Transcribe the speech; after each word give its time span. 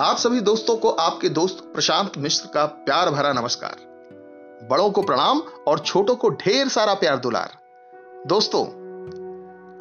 आप 0.00 0.16
सभी 0.16 0.40
दोस्तों 0.40 0.76
को 0.76 0.88
आपके 0.88 1.28
दोस्त 1.28 1.58
प्रशांत 1.74 2.12
मिश्र 2.18 2.48
का 2.54 2.64
प्यार 2.66 3.10
भरा 3.10 3.32
नमस्कार। 3.32 3.76
बड़ों 4.70 4.90
को 4.90 5.02
प्रणाम 5.02 5.38
और 5.40 5.78
छोटों 5.78 6.16
को 6.16 6.30
ढेर 6.30 6.68
सारा 6.68 6.94
प्यार 6.94 7.16
दुलार। 7.16 7.58
दोस्तों, 8.26 8.64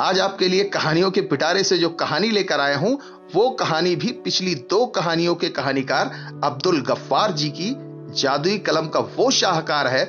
आज 0.05 0.19
आपके 0.19 0.47
लिए 0.47 0.63
कहानियों 0.63 1.11
के 1.11 1.21
पिटारे 1.21 1.63
से 1.63 1.77
जो 1.77 1.89
कहानी 1.89 2.31
लेकर 2.31 2.59
आया 2.59 2.77
हूँ, 2.77 2.99
वो 3.35 3.49
कहानी 3.49 3.95
भी 3.95 4.11
पिछली 4.11 4.55
दो 4.55 4.85
कहानियों 4.85 5.35
के 5.35 5.49
कहानीकार 5.49 6.07
अब्दुल 6.43 6.81
गफ्फार 6.81 7.31
जी 7.31 7.49
की 7.49 7.75
जादुई 8.21 8.57
कलम 8.57 8.87
का 8.87 8.99
वो 8.99 9.31
शाहकार 9.31 9.87
है, 9.87 10.07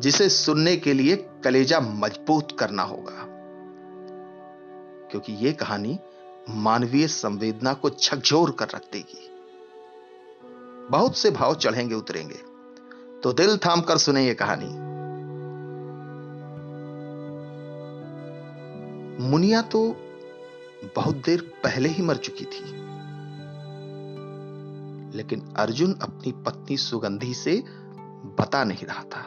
जिसे 0.00 0.28
सुनने 0.28 0.76
के 0.76 0.92
लिए 0.92 1.16
कलेजा 1.44 1.80
मज़बूत 1.80 2.48
करना 2.58 2.82
होगा। 2.82 3.24
क्योंकि 5.10 5.32
यह 5.32 5.52
कहानी 5.52 5.98
मानवीय 6.50 7.08
संवेदना 7.08 7.72
को 7.72 7.90
झकझोर 7.90 8.50
कर 8.50 8.64
रख 8.64 8.82
देगी। 8.92 9.27
बहुत 10.90 11.16
से 11.16 11.30
भाव 11.30 11.54
चढ़ेंगे, 11.54 11.94
उतरेंगे। 11.94 12.38
तो 13.22 13.32
दिल 13.32 13.56
थाम 13.56 13.80
कर 13.80 13.98
सुने 13.98 14.26
ये 14.26 14.34
कहानी। 14.34 14.88
मुनिया 19.28 19.62
तो 19.62 19.96
बहुत 20.96 21.16
देर 21.16 21.60
पहले 21.64 21.88
ही 21.88 22.02
मर 22.02 22.16
चुकी 22.16 22.44
थी। 22.44 22.88
लेकिन 25.16 25.54
अर्जुन 25.56 25.92
अपनी 25.92 26.32
पत्नी 26.32 26.76
सुगंधी 26.76 27.34
से 27.34 27.64
बता 28.38 28.64
नहीं 28.64 28.86
रहा 28.86 29.02
था 29.02 29.22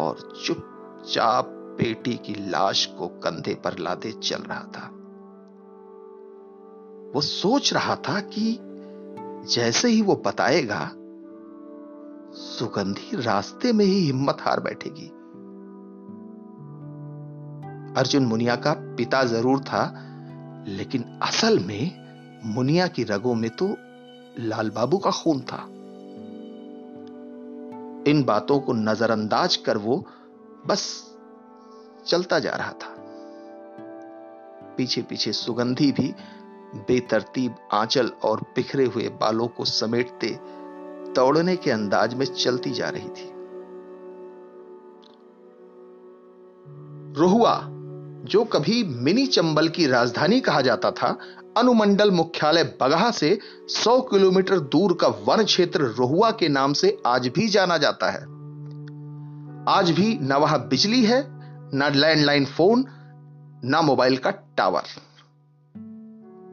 और 0.00 0.42
चुपचाप 0.46 1.44
बेटी 1.48 2.14
की 2.14 2.50
लाश 2.50 2.86
को 2.86 3.08
कंधे 3.08 3.54
पर 3.54 3.78
लादे 3.78 4.12
चल 4.12 4.36
रहा 4.36 4.62
था। 4.62 4.90
वो 7.14 7.20
सोच 7.20 7.74
रहा 7.74 7.96
था 7.96 8.20
कि 8.20 8.58
जैसे 9.46 9.88
ही 9.88 10.02
वो 10.02 10.22
बताएगा, 10.26 10.90
सुगंधी 12.34 13.22
रास्ते 13.22 13.72
में 13.72 13.84
ही 13.84 14.00
हिम्मत 14.00 14.36
हार 14.40 14.60
बैठेगी। 14.60 15.06
अर्जुन 17.98 18.26
मुनिया 18.26 18.56
का 18.56 18.72
पिता 18.72 19.24
ज़रूर 19.24 19.60
था, 19.60 19.82
लेकिन 20.68 21.20
असल 21.22 21.58
में 21.58 22.02
मुनिया 22.44 22.86
की 22.86 23.04
रगों 23.04 23.34
में 23.34 23.50
तो 23.50 23.76
लाल 24.38 24.70
बाबू 24.70 24.98
का 24.98 25.10
खून 25.10 25.40
था। 25.40 25.62
इन 28.10 28.22
बातों 28.24 28.60
को 28.60 28.72
नजरअंदाज 28.72 29.56
कर 29.56 29.76
वो 29.76 30.06
बस 30.66 31.14
चलता 32.06 32.38
जा 32.38 32.50
रहा 32.50 32.72
था। 32.72 32.94
पीछे 34.76 35.02
पीछे 35.02 35.32
सुगंधी 35.32 35.92
भी 35.92 36.14
बेतरतीब 36.74 37.54
आंचल 37.72 38.08
और 38.22 38.40
बिखरे 38.40 38.84
हुए 38.84 39.08
बालों 39.08 39.46
को 39.46 39.64
समेटते 39.64 40.38
दौड़ने 41.12 41.56
के 41.56 41.70
अंदाज 41.70 42.14
में 42.14 42.26
चलती 42.26 42.70
जा 42.70 42.88
रही 42.88 43.08
थी। 43.08 43.32
रोहुआ, 47.20 47.60
जो 48.24 48.44
कभी 48.44 48.82
मिनी 48.84 49.26
चंबल 49.26 49.68
की 49.68 49.86
राजधानी 49.86 50.40
कहा 50.40 50.60
जाता 50.60 50.90
था, 50.90 51.18
अनुमंडल 51.56 52.10
मुख्यालय 52.10 52.64
बगहा 52.80 53.10
से 53.10 53.38
100 53.68 54.00
किलोमीटर 54.00 54.58
दूर 54.58 54.98
का 55.00 55.08
वन 55.08 55.44
क्षेत्र 55.44 55.82
रोहुआ 55.82 56.30
के 56.30 56.48
नाम 56.48 56.72
से 56.72 57.02
आज 57.06 57.28
भी 57.28 57.48
जाना 57.48 57.78
जाता 57.78 58.10
है। 58.10 58.22
आज 59.68 59.90
भी 59.90 60.18
न 60.22 60.32
वहाँ 60.32 60.68
बिजली 60.68 61.04
है, 61.04 61.24
न 61.74 61.92
लैंडलाइन 61.94 62.44
फ़ोन, 62.44 62.84
न 63.64 63.80
मोबाइल 63.84 64.16
का 64.16 64.30
टावर। 64.30 64.82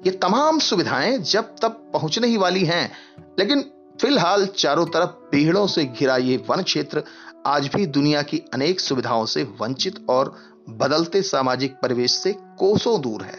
ये 0.05 0.11
तमाम 0.11 0.59
सुविधाएँ 0.59 1.17
जब 1.17 1.55
तब 1.61 1.89
पहुँचने 1.93 2.27
ही 2.27 2.37
वाली 2.37 2.65
हैं, 2.65 2.91
लेकिन 3.39 3.61
फ़िलहाल 4.01 4.45
चारों 4.45 4.85
तरफ़ 4.85 5.09
पेड़ों 5.09 5.67
से 5.67 5.85
घिरा 5.85 6.17
ये 6.17 6.37
वन 6.49 6.63
क्षेत्र 6.63 7.03
आज 7.45 7.67
भी 7.67 7.85
दुनिया 7.85 8.21
की 8.21 8.41
अनेक 8.53 8.79
सुविधाओं 8.79 9.25
से 9.25 9.43
वंचित 9.43 10.05
और 10.09 10.35
बदलते 10.69 11.21
सामाजिक 11.21 11.75
परिवेश 11.81 12.11
से 12.11 12.33
कोसों 12.59 13.01
दूर 13.01 13.21
है। 13.21 13.37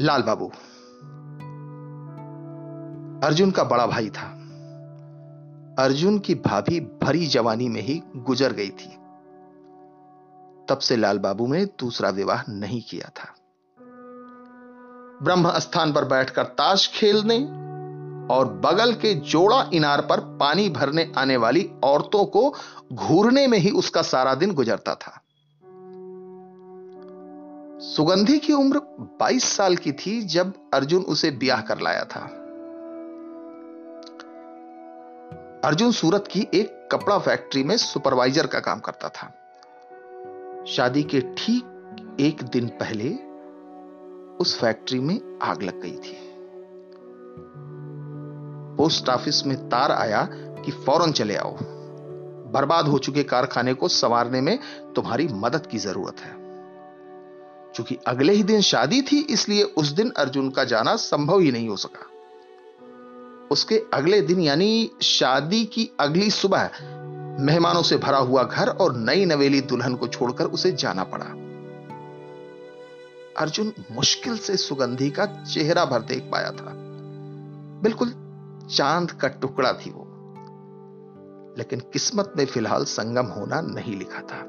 लाल 0.00 0.22
बाबू, 0.22 0.46
अर्जुन 3.26 3.50
का 3.50 3.64
बड़ा 3.64 3.86
भाई 3.86 4.10
था। 4.10 4.32
अर्जुन 5.78 6.18
की 6.18 6.34
भाभी 6.34 6.80
भरी 6.80 7.26
जवानी 7.26 7.68
में 7.68 7.80
ही 7.80 8.02
गुजर 8.16 8.52
गई 8.52 8.70
थी। 8.70 8.96
तब 10.68 10.78
से 10.78 10.96
लाल 10.96 11.18
बाबू 11.18 11.46
ने 11.46 11.64
दूसरा 11.64 12.10
विवाह 12.10 12.42
नहीं 12.48 12.82
किया 12.82 13.08
था। 13.08 13.34
ब्रह्म 15.22 15.58
स्थान 15.58 15.92
पर 15.92 16.04
बैठकर 16.04 16.44
ताश 16.44 16.88
खेलने 16.94 17.38
और 18.34 18.48
बगल 18.64 18.92
के 18.92 19.14
जोड़ा 19.14 19.70
इनार 19.72 20.00
पर 20.00 20.20
पानी 20.20 20.68
भरने 20.68 21.12
आने 21.18 21.36
वाली 21.36 21.70
औरतों 21.84 22.24
को 22.24 22.54
घूरने 22.92 23.46
में 23.46 23.58
ही 23.58 23.70
उसका 23.70 24.02
सारा 24.02 24.34
दिन 24.34 24.54
गुजरता 24.54 24.94
था। 24.94 25.22
सुगंधी 27.80 28.38
की 28.38 28.52
उम्र 28.52 28.80
22 29.20 29.44
साल 29.44 29.76
की 29.76 29.92
थी 29.92 30.22
जब 30.22 30.52
अर्जुन 30.74 31.02
उसे 31.02 31.30
ब्याह 31.30 31.60
कर 31.60 31.80
लाया 31.80 32.04
था। 32.04 32.20
अर्जुन 35.64 35.92
सूरत 35.92 36.24
की 36.30 36.48
एक 36.54 36.88
कपड़ा 36.92 37.18
फैक्ट्री 37.18 37.64
में 37.64 37.76
सुपरवाइजर 37.76 38.46
का 38.46 38.60
काम 38.60 38.80
करता 38.80 39.08
था। 39.08 39.45
शादी 40.66 41.02
के 41.02 41.20
ठीक 41.20 42.16
एक 42.20 42.42
दिन 42.42 42.68
पहले 42.68 43.10
उस 44.36 44.60
फैक्ट्री 44.60 45.00
में 45.00 45.38
आग 45.42 45.62
लग 45.62 45.82
गई 45.82 45.96
थी। 45.96 46.16
पोस्ट 48.76 49.08
ऑफ़िस 49.08 49.46
में 49.46 49.68
तार 49.68 49.92
आया 49.92 50.28
कि 50.32 50.72
फ़ौरन 50.72 51.12
चले 51.12 51.36
आओ। 51.36 51.56
बर्बाद 52.52 52.88
हो 52.88 52.98
चुके 52.98 53.22
कारखाने 53.22 53.74
को 53.74 53.88
संवारने 53.88 54.40
में 54.40 54.58
तुम्हारी 54.96 55.28
मदद 55.32 55.66
की 55.66 55.78
ज़रूरत 55.78 56.20
है। 56.20 56.32
क्योंकि 57.74 57.98
अगले 58.06 58.32
ही 58.32 58.42
दिन 58.42 58.60
शादी 58.60 59.02
थी, 59.02 59.20
इसलिए 59.20 59.62
उस 59.62 59.88
दिन 59.88 60.10
अर्जुन 60.10 60.50
का 60.50 60.64
जाना 60.64 60.96
संभव 60.96 61.38
ही 61.40 61.52
नहीं 61.52 61.68
हो 61.68 61.76
सका। 61.76 62.10
उसके 63.50 63.82
अगले 63.94 64.20
दिन 64.20 64.40
यानी 64.40 64.90
शादी 65.02 65.64
की 65.64 65.90
अगली 66.00 66.30
सुबह 66.30 66.70
मेहमानों 67.40 67.82
से 67.82 67.96
भरा 67.96 68.18
हुआ 68.18 68.42
घर 68.42 68.68
और 68.68 68.96
नई 68.96 69.24
नवेली 69.24 69.60
दुल्हन 69.60 69.94
को 69.94 70.08
छोड़कर 70.08 70.44
उसे 70.44 70.72
जाना 70.72 71.04
पड़ा। 71.04 71.26
अर्जुन 73.36 73.72
मुश्किल 73.92 74.36
से 74.38 74.56
सुगंधी 74.56 75.10
का 75.10 75.26
चेहरा 75.26 75.84
भर 75.84 76.02
देख 76.02 76.28
पाया 76.32 76.50
था। 76.50 76.72
बिल्कुल 77.82 78.12
चाँद 78.76 79.10
का 79.10 79.28
टुकड़ा 79.28 79.72
थी 79.72 79.90
वो 79.90 80.02
लेकिन 81.58 81.80
किस्मत 81.80 82.32
में 82.36 82.44
फ़िलहाल 82.46 82.84
संगम 82.84 83.26
होना 83.26 83.60
नहीं 83.60 83.96
लिखा 83.98 84.20
था। 84.20 84.42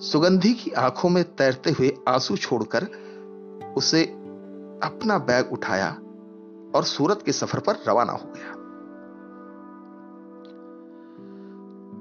सुगंधी 0.00 0.52
की 0.54 0.70
आँखों 0.70 1.08
में 1.08 1.24
तैरते 1.24 1.70
हुए 1.70 1.96
आँसू 2.08 2.36
छोड़कर 2.36 2.86
उसे 3.76 4.04
अपना 4.82 5.18
बैग 5.18 5.52
उठाया 5.52 5.90
और 6.74 6.84
सूरत 6.84 7.22
के 7.22 7.32
सफ़र 7.32 7.60
पर 7.60 7.78
रवाना 7.88 8.12
हो 8.12 8.32
गया। 8.36 8.55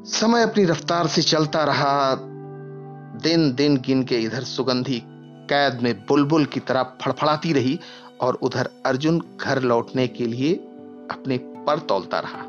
समय 0.06 0.44
अपनी 0.44 0.64
रफ्तार 0.66 1.08
से 1.08 1.22
चलता 1.22 1.64
रहा। 1.64 2.16
दिन 3.22 3.54
दिन 3.56 3.78
गिन 3.78 4.04
के 4.04 4.18
इधर 4.18 4.44
सुगंधी 4.44 5.02
कैद 5.50 5.80
में 5.82 5.94
बुलबुल 6.06 6.46
की 6.46 6.60
तरह 6.60 6.84
फड़फड़ाती 7.02 7.54
रही 7.54 7.80
और 8.22 8.38
उधर 8.44 8.70
अर्जुन 8.86 9.20
घर 9.38 9.62
लौटने 9.62 10.08
के 10.08 10.26
लिए 10.26 10.54
अपने 11.12 11.38
पर 11.38 11.80
तोलता 11.90 12.20
रहा। 12.20 12.44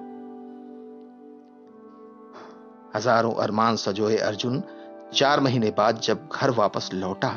हज़ारों 2.96 3.34
अरमान 3.34 3.76
सजोए 3.76 4.16
अर्जुन 4.20 4.62
चार 5.14 5.40
महीने 5.40 5.70
बाद 5.70 6.00
जब 6.00 6.28
घर 6.32 6.50
वापस 6.52 6.90
लौटा 6.94 7.30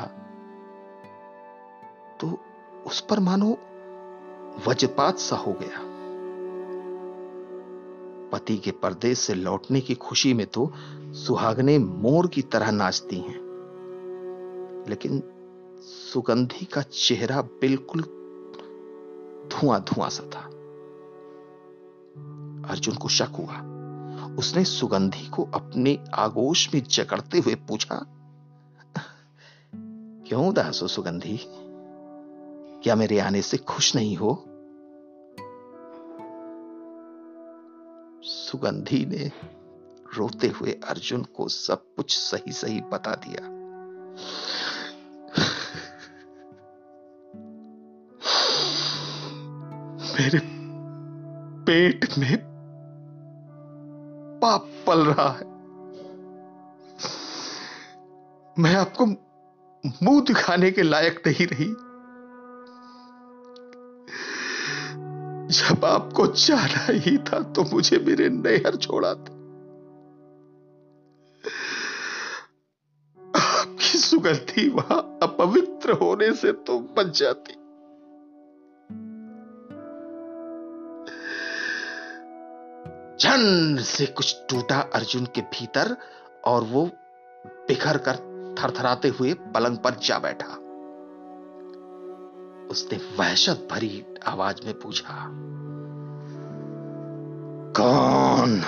तो 2.20 2.38
उस 2.86 3.00
पर 3.00 3.20
मानो 3.20 3.56
वज्रपात 4.68 5.18
सा 5.18 5.36
हो 5.36 5.52
गया। 5.52 5.89
पति 8.32 8.56
के 8.56 8.70
परदेश 8.70 9.18
से 9.18 9.34
लौटने 9.34 9.80
की 9.80 9.94
खुशी 9.94 10.34
में 10.34 10.46
तो 10.46 10.72
सुहागने 11.12 11.78
मोर 11.78 12.26
की 12.26 12.42
तरह 12.42 12.70
नाचती 12.70 13.16
हैं। 13.16 13.38
लेकिन 14.88 15.22
सुगंधी 16.12 16.64
का 16.64 16.82
चेहरा 16.82 17.42
बिल्कुल 17.42 18.00
धुआँ 19.48 19.80
धुआँ 19.80 20.10
सा 20.10 20.22
था। 20.22 20.40
अर्जुन 22.70 22.94
को 22.94 23.08
शक 23.08 23.28
हुआ। 23.28 23.80
उसने 24.36 24.64
सुगंधी 24.64 25.28
को 25.28 25.44
अपने 25.44 25.98
आगोश 26.14 26.74
में 26.74 26.82
जकड़ते 26.82 27.38
हुए 27.38 27.54
पूछा, 27.54 28.06
क्यों 30.28 30.48
उदास 30.48 30.82
हो 30.82 30.88
सुगंधी? 30.88 31.40
क्या 32.82 32.94
मेरे 32.94 33.18
आने 33.18 33.42
से 33.42 33.56
खुश 33.56 33.96
नहीं 33.96 34.16
हो? 34.16 34.44
सुगंधी 38.50 39.06
ने 39.06 39.32
रोते 40.16 40.48
हुए 40.48 40.72
अर्जुन 40.72 41.22
को 41.22 41.48
सब 41.48 41.84
कुछ 41.96 42.18
सही 42.18 42.52
सही 42.52 42.80
बता 42.80 43.14
दिया। 43.14 43.48
मेरे 50.14 50.40
पेट 51.64 52.18
में 52.18 52.36
पाप 54.42 54.70
पल 54.86 55.04
रहा 55.04 55.30
है। 55.30 55.44
मैं 58.58 58.74
आपको 58.74 59.06
मुँह 60.02 60.20
दिखाने 60.20 60.70
के 60.70 60.82
लायक 60.82 61.22
नहीं 61.26 61.46
रही। 61.46 61.89
जब 65.50 65.84
आपको 65.84 66.26
जाना 66.26 66.86
ही 66.90 67.16
था 67.18 67.40
तो 67.52 67.62
मुझे 67.72 67.98
मेरे 67.98 68.28
नैहर 68.28 68.76
छोड़ा 68.76 69.12
था। 69.14 69.38
आपकी 73.34 73.98
सुगंधी 73.98 74.68
वहाँ 74.68 74.98
अपवित्र 75.22 75.92
होने 75.92 76.32
से 76.32 76.52
तो 76.52 76.78
बच 76.96 77.18
जाती। 77.18 77.52
झन 83.20 83.76
से 83.84 84.06
कुछ 84.06 84.36
टूटा 84.50 84.80
अर्जुन 84.94 85.24
के 85.34 85.40
भीतर 85.50 85.96
और 86.44 86.64
वो 86.64 86.84
बिखर 87.68 87.96
कर 87.98 88.16
थरथराते 88.58 89.08
हुए 89.08 89.34
पलंग 89.54 89.78
पर 89.78 89.94
जा 90.02 90.18
बैठा। 90.18 90.56
उसने 92.70 92.98
वहशत 93.18 93.68
भरी 93.70 94.04
आवाज़ 94.26 94.56
में 94.64 94.74
पूछा, 94.80 95.26
कौन? 97.76 98.62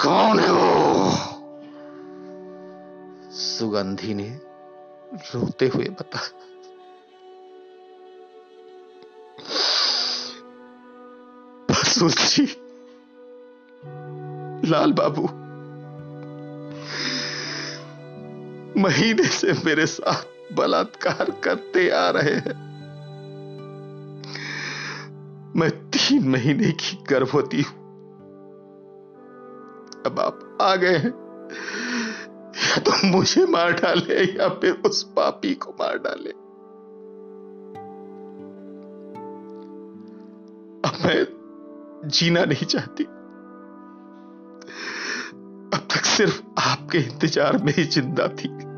कौन 0.00 0.38
है 0.38 0.50
वो? 0.52 1.10
सुगंधी 3.32 4.14
ने 4.14 4.40
रोते 5.34 5.66
हुए 5.68 5.84
बता 5.84 6.20
जी, 12.02 12.44
लाल 14.70 14.92
बाबू, 14.92 15.22
महीने 18.80 19.24
से 19.24 19.52
मेरे 19.52 19.86
साथ 19.86 20.39
बलात्कार 20.54 21.30
करते 21.30 21.90
आ 21.90 22.10
रहे 22.10 22.34
हैं। 22.34 22.70
मैं 25.56 25.70
तीन 25.70 26.28
महीने 26.28 26.72
की 26.72 27.04
गर्भवती 27.10 27.62
हूँ। 27.62 27.80
अब 30.06 30.20
आप 30.20 30.58
आ 30.62 30.76
गए 30.76 30.96
हैं। 30.96 31.30
या 32.54 32.78
तो 32.78 33.06
मुझे 33.06 33.46
मार 33.46 33.72
डाले 33.72 34.38
या 34.38 34.48
फिर 34.48 34.82
उस 34.86 35.02
पापी 35.02 35.54
को 35.54 35.70
मार 35.70 35.98
डाले। 35.98 36.30
अब 40.88 41.06
मैं 41.06 41.26
जीना 42.08 42.44
नहीं 42.44 42.66
चाहती। 42.66 43.04
अब 45.74 45.88
तक 45.90 46.04
सिर्फ़ 46.04 46.42
आपके 46.58 46.98
इंतज़ार 46.98 47.58
में 47.58 47.72
ही 47.72 47.84
ज़िंदा 47.84 48.28
थी। 48.28 48.69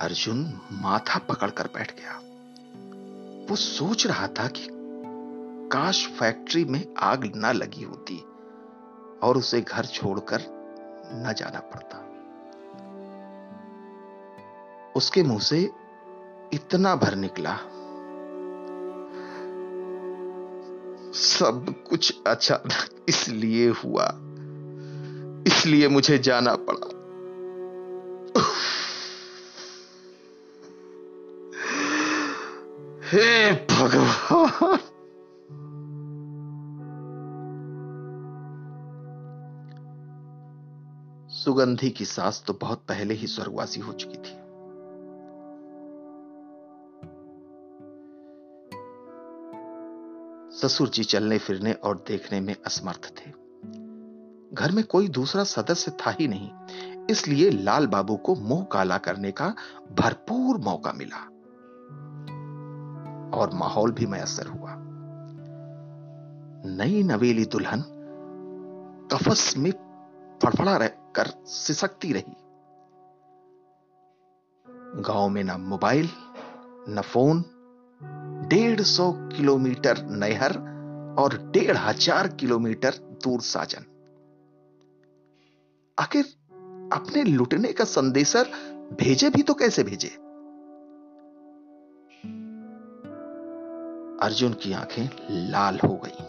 अर्जुन 0.00 0.60
माथा 0.72 1.18
पकड़कर 1.18 1.66
बैठ 1.66 1.92
गया। 2.00 2.20
वो 3.50 3.56
सोच 3.56 4.06
रहा 4.06 4.26
था 4.26 4.48
कि 4.48 4.68
काश 5.72 6.06
फैक्ट्री 6.06 6.64
में 6.64 6.94
आग 6.98 7.32
न 7.36 7.46
लगी 7.46 7.82
होती 7.82 8.18
और 9.22 9.36
उसे 9.36 9.60
घर 9.60 9.84
छोड़कर 9.86 10.40
न 11.12 11.34
जाना 11.38 11.60
पड़ता। 11.60 12.00
उसके 14.96 15.22
मुँह 15.22 15.40
से 15.40 15.70
इतना 16.52 16.96
भर 16.96 17.14
निकला। 17.14 17.58
सब 21.14 21.74
कुछ 21.90 22.20
अचानक 22.26 23.04
इसलिए 23.08 23.68
हुआ। 23.68 24.12
इसलिए 25.46 25.88
मुझे 25.88 26.18
जाना 26.18 26.56
पड़ा। 26.56 26.93
भगवान 33.84 34.78
सुगंधी 41.34 41.90
की 41.90 42.04
सास 42.04 42.42
तो 42.46 42.52
बहुत 42.52 42.84
पहले 42.88 43.14
ही 43.14 43.26
स्वर्गवासी 43.26 43.80
हो 43.80 43.92
चुकी 43.92 44.16
थी। 44.16 44.32
ससुर 50.58 50.88
जी 50.88 51.04
चलने 51.04 51.38
फिरने 51.38 51.72
और 51.72 51.96
देखने 52.08 52.40
में 52.40 52.54
असमर्थ 52.66 53.10
थे। 53.18 53.30
घर 54.54 54.72
में 54.72 54.84
कोई 54.84 55.08
दूसरा 55.08 55.44
सदस्य 55.44 55.90
था 56.00 56.10
ही 56.10 56.28
नहीं, 56.28 56.50
इसलिए 57.10 57.50
लाल 57.50 57.86
बाबू 57.86 58.16
को 58.16 58.34
मुँह 58.34 58.64
काला 58.72 58.98
करने 58.98 59.30
का 59.32 59.54
भरपूर 59.92 60.58
मौका 60.58 60.92
मिला। 60.92 61.28
और 63.34 63.54
माहौल 63.54 63.92
भी 63.92 64.06
मयसर 64.06 64.46
हुआ। 64.46 64.74
नई 66.66 67.02
नवेली 67.02 67.44
दुल्हन 67.44 67.82
कफस 69.12 69.54
में 69.56 69.70
फड़फड़ा 70.42 70.78
कर 70.88 71.28
सिसकती 71.46 72.12
रही। 72.12 72.36
गाँव 75.02 75.28
में 75.28 75.44
ना 75.44 75.56
मोबाइल, 75.58 76.08
न 76.88 77.00
फ़ोन, 77.00 77.44
डेढ़ 78.48 78.80
सौ 78.80 79.12
किलोमीटर 79.12 80.02
नहर 80.10 80.56
और 81.18 81.36
डेढ़ 81.50 81.76
हज़ार 81.76 82.28
किलोमीटर 82.28 82.94
दूर 83.24 83.40
साजन। 83.40 83.84
आखिर 85.98 86.24
अपने 86.92 87.22
लुटने 87.22 87.72
का 87.72 87.84
संदेशर 87.84 88.48
भेजे 88.92 89.30
भी 89.30 89.42
तो 89.42 89.54
कैसे 89.54 89.82
भेजे? 89.82 90.08
अर्जुन 94.24 94.52
की 94.52 94.72
आँखें 94.72 95.08
लाल 95.30 95.78
हो 95.84 96.00
गई। 96.04 96.24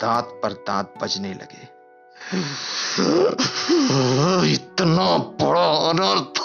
दांत 0.00 0.40
पर 0.42 0.52
दांत 0.52 0.94
बजने 1.02 1.34
लगे। 1.34 1.62
इतना 4.52 5.18
बड़ा 5.18 5.90
अनर्थ। 5.90 6.40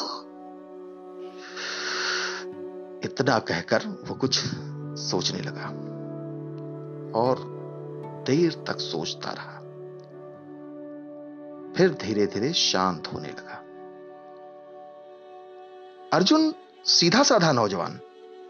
इतना 3.05 3.39
कहकर 3.39 3.87
वो 3.87 4.15
कुछ 4.15 4.39
सोचने 4.99 5.39
लगा 5.39 5.67
और 7.19 7.43
देर 8.27 8.63
तक 8.67 8.79
सोचता 8.79 9.31
रहा। 9.31 9.59
फिर 11.77 11.89
धीरे 12.01 12.25
धीरे 12.25 12.53
शांत 12.53 13.07
होने 13.07 13.27
लगा। 13.27 13.61
अर्जुन 16.13 16.53
सीधा 16.85 17.23
साधा 17.23 17.51
नौजवान 17.51 17.99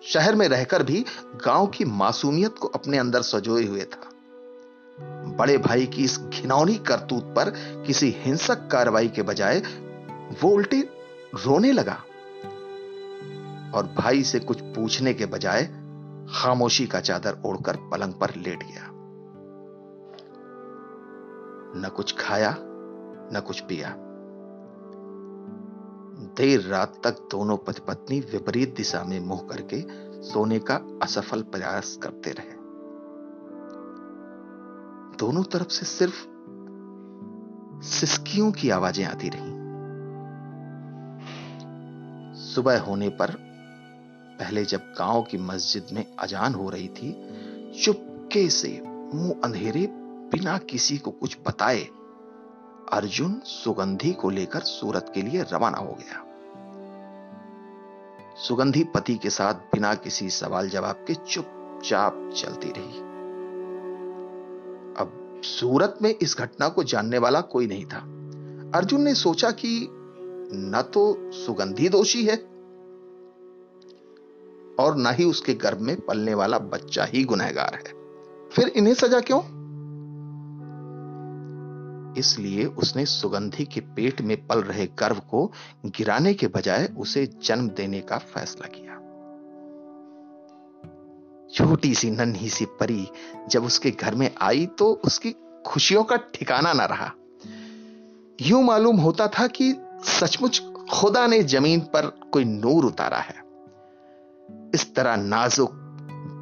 शहर 0.05 0.35
में 0.35 0.47
रहकर 0.47 0.83
भी 0.83 1.05
गाँव 1.45 1.67
की 1.67 1.85
मासूमियत 1.85 2.55
को 2.57 2.67
अपने 2.67 2.97
अंदर 2.97 3.21
सजोए 3.21 3.65
हुए 3.65 3.81
था। 3.81 4.09
बड़े 5.37 5.57
भाई 5.57 5.85
की 5.85 6.03
इस 6.03 6.19
घिनौनी 6.19 6.75
करतूत 6.75 7.23
पर 7.23 7.49
किसी 7.87 8.15
हिंसक 8.17 8.67
कार्रवाई 8.71 9.07
के 9.07 9.21
बजाय 9.21 9.59
वो 10.41 10.49
उल्टी 10.49 10.81
रोने 11.45 11.71
लगा 11.71 11.97
और 13.75 13.93
भाई 13.97 14.23
से 14.23 14.39
कुछ 14.39 14.61
पूछने 14.61 15.13
के 15.13 15.25
बजाय 15.25 15.63
खामोशी 16.33 16.87
का 16.87 16.99
चादर 16.99 17.41
ओढ़कर 17.45 17.77
पलंग 17.91 18.13
पर 18.13 18.35
लेट 18.35 18.63
गया। 18.63 18.91
न 21.77 21.91
कुछ 21.95 22.15
खाया, 22.19 22.55
न 23.33 23.41
कुछ 23.47 23.59
पिया। 23.59 23.95
देर 26.15 26.61
रात 26.61 27.01
तक 27.03 27.27
दोनों 27.31 27.57
पति 27.57 27.81
पत्नी 27.87 28.19
विपरीत 28.19 28.75
दिशा 28.75 29.03
में 29.03 29.19
मुँह 29.19 29.39
करके 29.39 29.81
सोने 30.21 30.59
का 30.59 30.75
असफल 31.03 31.41
प्रयास 31.41 31.99
करते 32.03 32.31
रहे। 32.31 32.53
दोनों 35.17 35.43
तरफ़ 35.43 35.69
से 35.69 35.85
सिर्फ़ 35.85 36.25
सिस्कियों 37.85 38.51
की 38.51 38.69
आवाज़ें 38.69 39.05
आती 39.05 39.29
रहीं। 39.29 39.55
सुबह 42.35 42.79
होने 42.79 43.09
पर, 43.09 43.31
पहले 44.39 44.65
जब 44.65 44.79
गाँव 44.79 45.21
की 45.21 45.37
मस्जिद 45.37 45.87
में 45.93 46.15
अजान 46.19 46.53
हो 46.53 46.69
रही 46.69 46.87
थी, 46.87 47.11
चुपके 47.83 48.49
से 48.49 48.81
मुँह 48.85 49.35
अंधेरे 49.43 49.87
बिना 50.31 50.57
किसी 50.57 50.97
को 50.97 51.11
कुछ 51.11 51.37
बताए 51.47 51.87
अर्जुन 52.91 53.41
सुगंधी 53.45 54.13
को 54.13 54.29
लेकर 54.29 54.59
सूरत 54.59 55.11
के 55.15 55.21
लिए 55.21 55.41
रवाना 55.41 55.77
हो 55.77 55.97
गया। 55.99 56.21
सुगंधी 58.47 58.83
पति 58.83 59.15
के 59.15 59.29
साथ 59.29 59.53
बिना 59.53 59.93
किसी 59.95 60.29
सवाल 60.29 60.69
जवाब 60.69 60.95
के 60.95 61.13
चुपचाप 61.13 62.33
चलती 62.37 62.67
रही। 62.67 62.99
अब 64.97 65.41
सूरत 65.43 65.97
में 66.01 66.15
इस 66.21 66.35
घटना 66.37 66.69
को 66.69 66.83
जानने 66.83 67.17
वाला 67.17 67.41
कोई 67.41 67.67
नहीं 67.67 67.85
था। 67.85 67.99
अर्जुन 68.77 69.01
ने 69.01 69.15
सोचा 69.15 69.51
कि 69.51 69.87
न 70.53 70.81
तो 70.93 71.31
सुगंधी 71.31 71.89
दोषी 71.89 72.25
है 72.25 72.35
और 74.79 74.95
ना 74.95 75.11
ही 75.11 75.23
उसके 75.23 75.53
गर्भ 75.53 75.79
में 75.79 75.99
पलने 75.99 76.33
वाला 76.33 76.59
बच्चा 76.59 77.03
ही 77.03 77.23
गुनहगार 77.23 77.75
है। 77.75 77.93
फिर 78.49 78.67
इन्हें 78.67 78.93
सजा 78.93 79.19
क्यों? 79.19 79.54
इसलिए 82.17 82.65
उसने 82.65 83.05
सुगंधी 83.05 83.65
के 83.65 83.81
पेट 83.81 84.21
में 84.21 84.47
पल 84.47 84.61
रहे 84.61 84.85
गर्भ 84.85 85.17
को 85.17 85.51
गिराने 85.85 86.33
के 86.33 86.47
बजाय 86.47 86.85
उसे 86.97 87.25
जन्म 87.43 87.69
देने 87.69 88.01
का 88.01 88.17
फैसला 88.17 88.67
किया। 88.67 88.93
छोटी 91.53 91.93
सी 91.95 92.11
नन्ही 92.11 92.49
सी 92.49 92.65
परी 92.65 93.07
जब 93.49 93.63
उसके 93.63 93.91
घर 93.91 94.15
में 94.15 94.29
आई 94.41 94.65
तो 94.65 95.01
उसकी 95.05 95.35
खुशियों 95.65 96.03
का 96.03 96.15
ठिकाना 96.15 96.73
ना 96.73 96.85
रहा। 96.85 97.11
यूँ 98.41 98.63
मालूम 98.63 98.97
होता 98.97 99.27
था 99.27 99.47
कि 99.47 99.73
सचमुच 100.03 100.61
खुदा 100.91 101.27
ने 101.27 101.43
ज़मीन 101.43 101.79
पर 101.79 102.05
कोई 102.31 102.45
नूर 102.45 102.85
उतारा 102.85 103.17
है। 103.17 103.43
इस 104.73 104.93
तरह 104.95 105.15
नाजुक 105.15 105.71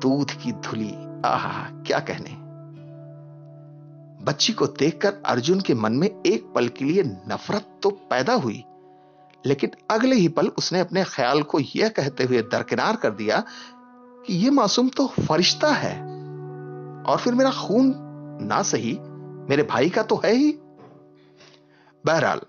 दूध 0.02 0.32
की 0.32 0.52
धुली, 0.52 0.94
आह, 1.26 1.70
क्या 1.70 2.00
कहने। 2.00 2.43
बच्ची 4.24 4.54
को 4.54 4.66
देखकर 4.70 5.22
अर्जुन 5.26 5.62
के 5.62 5.74
मन 5.74 5.94
में 5.94 6.08
एक 6.08 6.52
पल 6.56 6.68
के 6.68 6.86
लिए 6.86 7.04
नफरत 7.04 7.80
तो 7.84 7.90
पैदा 8.10 8.34
हुई, 8.36 8.64
लेकिन 9.44 9.72
अगले 9.92 10.16
ही 10.16 10.28
पल 10.28 10.48
उसने 10.58 10.80
अपने 10.80 11.04
ख्याल 11.06 11.42
को 11.44 11.60
यह 11.60 11.90
कहते 11.90 12.24
हुए 12.24 12.42
दरकिनार 12.52 12.96
कर 12.96 13.12
दिया 13.14 13.44
कि 14.28 14.34
यह 14.36 14.52
मासूम 14.52 14.90
तो 14.90 15.08
फरिश्ता 15.20 15.72
है। 15.74 15.96
और 17.04 17.18
फिर 17.18 17.34
मेरा 17.34 17.52
खून 17.52 17.94
ना 18.44 18.62
सही, 18.64 18.98
मेरे 19.50 19.64
भाई 19.64 19.90
का 19.90 20.04
तो 20.04 20.22
है 20.26 20.34
ही। 20.34 20.52
बहरहाल 22.04 22.42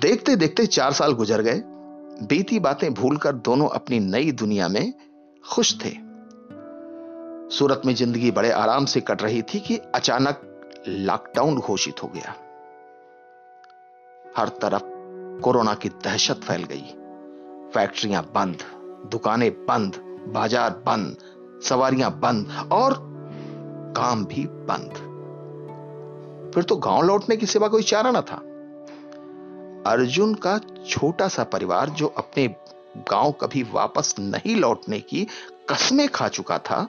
देखते 0.00 0.36
देखते 0.36 0.66
चार 0.68 0.92
साल 0.92 1.12
गुजर 1.12 1.42
गए, 1.42 1.62
बीती 2.26 2.58
बातें 2.60 2.92
भूलकर 2.94 3.32
दोनों 3.40 3.68
अपनी 3.70 3.98
नई 4.00 4.32
दुनिया 4.34 4.68
में 4.68 4.92
खुश 5.44 5.74
थे। 5.84 5.90
सूरत 7.50 7.82
में 7.86 7.94
ज़िंदगी 7.94 8.30
बड़े 8.30 8.50
आराम 8.50 8.84
से 8.84 9.00
कट 9.00 9.22
रही 9.22 9.42
थी 9.44 9.60
कि 9.60 9.76
अचानक 9.94 10.40
लॉकडाउन 10.88 11.56
घोषित 11.56 12.02
हो 12.02 12.08
गया। 12.08 12.34
हर 14.38 14.48
तरफ़ 14.62 14.82
कोरोना 15.42 15.74
की 15.74 15.88
दहशत 16.04 16.40
फैल 16.44 16.64
गई। 16.64 16.82
फैक्ट्रियाँ 17.74 18.22
बंद, 18.34 18.62
दुकानें 19.10 19.50
बंद, 19.66 19.96
बाज़ार 20.28 20.70
बंद, 20.86 21.16
सवारियाँ 21.62 22.10
बंद 22.20 22.68
और 22.72 22.94
काम 23.96 24.24
भी 24.24 24.44
बंद। 24.68 24.92
फिर 26.54 26.64
तो 26.64 26.76
गाँव 26.76 27.02
लौटने 27.02 27.36
की 27.36 27.46
सिवा 27.46 27.68
कोई 27.68 27.82
चारा 27.82 28.10
ना 28.10 28.20
था। 28.20 28.36
अर्जुन 29.86 30.34
का 30.34 30.58
छोटा 30.88 31.28
सा 31.28 31.44
परिवार 31.44 31.90
जो 31.90 32.06
अपने 32.06 32.46
गाँव 33.10 33.32
कभी 33.32 33.62
वापस 33.72 34.14
नहीं 34.18 34.56
लौटने 34.56 35.00
की 35.00 35.26
कस्में 35.70 36.08
खा 36.08 36.28
चुका 36.28 36.58
था 36.60 36.86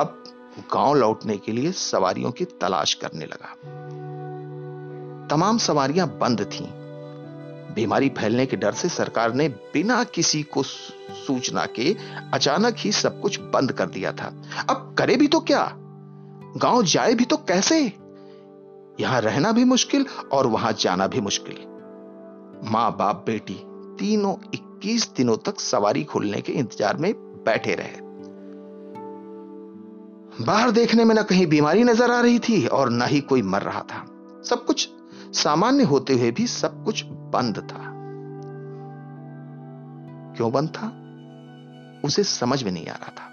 अब 0.00 0.24
गाँव 0.74 0.94
लौटने 0.94 1.36
के 1.36 1.52
लिए 1.52 1.72
सवारियों 1.72 2.30
की 2.30 2.44
तलाश 2.44 2.94
करने 2.94 3.24
लगा। 3.24 3.54
तमाम 5.26 5.58
सवारियाँ 5.58 6.18
बंद 6.18 6.40
थीं। 6.40 6.66
बीमारी 7.74 8.08
फैलने 8.08 8.46
के 8.46 8.56
डर 8.56 8.72
से 8.72 8.88
सरकार 8.88 9.34
ने 9.34 9.48
बिना 9.48 10.04
किसी 10.04 10.42
को 10.42 10.62
सूचना 10.62 11.66
के 11.66 11.96
अचानक 12.34 12.76
ही 12.78 12.92
सब 12.92 13.20
कुछ 13.20 13.40
बंद 13.40 13.72
कर 13.72 13.88
दिया 13.88 14.12
था। 14.12 14.32
अब 14.70 14.94
करे 14.98 15.16
भी 15.16 15.28
तो 15.28 15.40
क्या? 15.40 15.72
गाँव 16.56 16.82
जाए 16.82 17.14
भी 17.14 17.24
तो 17.24 17.36
कैसे? 17.36 17.80
यहाँ 19.00 19.20
रहना 19.20 19.52
भी 19.52 19.64
मुश्किल 19.64 20.06
और 20.32 20.46
वहाँ 20.46 20.72
जाना 20.72 21.06
भी 21.06 21.20
मुश्किल। 21.20 21.56
माँ 22.70 22.96
बाप 22.96 23.24
बेटी, 23.26 23.54
तीनों 23.98 24.34
21 24.54 25.14
दिनों 25.16 25.36
तक 25.36 25.60
सवारी 25.60 26.04
खुलने 26.04 26.40
के 26.40 26.52
इंतज़ार 26.52 26.96
में 26.96 27.12
बैठे 27.44 27.74
रहे। 27.74 28.09
बाहर 30.40 30.70
देखने 30.70 31.04
में 31.04 31.14
न 31.14 31.22
कहीं 31.22 31.46
बीमारी 31.46 31.82
नज़र 31.84 32.10
आ 32.10 32.20
रही 32.20 32.38
थी 32.38 32.66
और 32.66 32.90
न 32.90 33.02
ही 33.02 33.20
कोई 33.20 33.42
मर 33.42 33.62
रहा 33.62 33.80
था। 33.80 34.04
सब 34.44 34.64
कुछ 34.66 34.88
सामान्य 35.32 35.82
होते 35.82 36.14
हुए 36.14 36.30
भी 36.30 36.46
सब 36.46 36.84
कुछ 36.84 37.04
बंद 37.04 37.58
था। 37.58 37.90
क्यों 40.36 40.52
बंद 40.52 40.68
था? 40.68 40.86
उसे 42.04 42.24
समझ 42.24 42.62
में 42.62 42.72
नहीं 42.72 42.86
आ 42.86 42.92
रहा 42.92 43.08
था। 43.08 43.28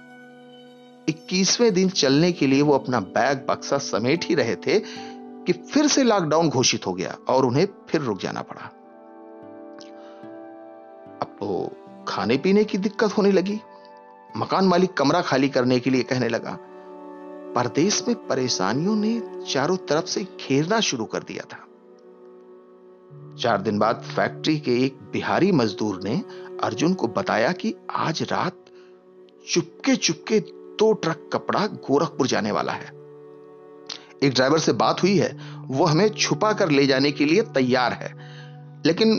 इक्कीसवें 1.10 1.74
दिन 1.74 1.90
चलने 1.90 2.32
के 2.32 2.48
लिए 2.48 2.62
वो 2.62 2.74
अपना 2.74 3.00
बैग 3.00 3.46
बक्सा 3.50 3.78
समेट 3.78 4.24
ही 4.24 4.36
रहे 4.36 4.56
थे 4.56 4.80
कि 5.46 5.54
फिर 5.54 5.88
से 5.88 6.04
लॉकडाउन 6.04 6.50
घोषित 6.50 6.88
हो 6.88 6.94
गया 6.94 7.18
और 7.30 7.46
उन्हें 7.46 7.68
फिर 7.90 8.02
रुक 8.02 8.20
जाना 8.20 8.42
पड़ा। 8.42 8.62
अब 11.22 11.28
तो 11.40 11.76
खाने 12.08 12.38
पीने 12.38 12.64
की 12.64 12.78
दिक्कत 12.78 13.18
होने 13.18 13.32
लगी। 13.32 13.60
मकान 14.38 14.66
मालिक 14.66 14.94
कमरा 14.94 15.22
खाली 15.22 15.50
करने 15.50 15.80
के 15.80 15.90
लिए 15.90 16.04
कहने 16.04 16.30
लगा 16.30 16.58
परदेश 17.58 18.04
में 18.08 18.16
परेशानियों 18.28 18.96
ने 18.96 19.12
चारों 19.46 19.76
तरफ़ 19.90 20.06
से 20.06 20.22
घेरना 20.24 20.80
शुरू 20.80 21.06
कर 21.06 21.24
दिया 21.24 21.44
था। 21.44 21.58
चार 23.42 23.62
दिन 23.62 23.80
बाद 23.80 24.04
फैक्ट्री 24.16 24.60
के 24.60 24.76
एक 24.86 24.98
बिहारी 25.14 25.52
मजदूर 25.52 26.00
ने 26.04 26.22
अर्जुन 26.64 26.94
को 26.94 27.08
बताया 27.08 27.52
कि 27.52 27.74
आज 27.92 28.22
रात 28.24 28.66
चुपके 29.48 29.96
चुपके 29.96 30.40
दो 30.80 30.92
ट्रक 30.94 31.30
कपड़ा 31.34 31.66
गोरखपुर 31.68 32.28
जाने 32.28 32.52
वाला 32.52 32.74
है। 32.74 32.92
एक 34.24 34.34
ड्राइवर 34.34 34.60
से 34.60 34.74
बात 34.74 35.04
हुई 35.04 35.18
है, 35.18 35.32
वो 35.68 35.86
हमें 35.86 36.10
छुपा 36.10 36.54
कर 36.54 36.70
ले 36.70 36.86
जाने 36.86 37.12
के 37.12 37.26
लिए 37.26 37.42
तैयार 37.42 37.94
है, 37.94 38.14
लेकिन 38.86 39.16